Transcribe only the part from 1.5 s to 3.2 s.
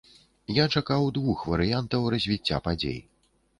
варыянтаў развіцця падзей.